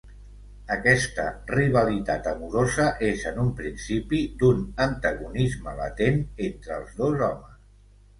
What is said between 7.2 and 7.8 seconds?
homes.